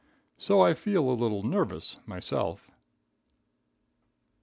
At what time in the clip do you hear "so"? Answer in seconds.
0.39-0.61